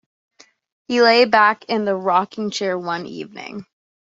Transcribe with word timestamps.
He 0.87 0.99
lay 0.99 1.25
back 1.25 1.65
in 1.65 1.85
the 1.85 1.95
rocking-chair 1.95 2.75
one 2.75 3.05
evening. 3.05 3.65